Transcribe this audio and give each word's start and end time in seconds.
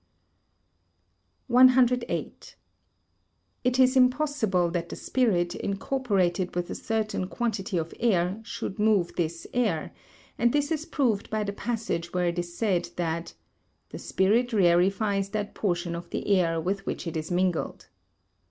108. 1.45 2.55
It 3.63 3.77
is 3.79 3.95
impossible 3.95 4.71
that 4.71 4.89
the 4.89 4.95
spirit, 4.95 5.53
incorporated 5.53 6.55
with 6.55 6.71
a 6.71 6.73
certain 6.73 7.27
quantity 7.27 7.77
of 7.77 7.93
air, 7.99 8.39
should 8.43 8.79
move 8.79 9.13
this 9.15 9.45
air; 9.53 9.93
and 10.39 10.53
this 10.53 10.71
is 10.71 10.87
proved 10.87 11.29
by 11.29 11.43
the 11.43 11.53
passage 11.53 12.13
where 12.15 12.25
it 12.25 12.39
is 12.39 12.57
said 12.57 12.89
that 12.95 13.35
"the 13.89 13.99
spirit 13.99 14.51
rarefies 14.53 15.29
that 15.29 15.53
portion 15.53 15.93
of 15.93 16.09
the 16.09 16.35
air 16.35 16.59
with 16.59 16.87
which 16.87 17.05
it 17.05 17.15
is 17.15 17.29
mingled." 17.29 17.87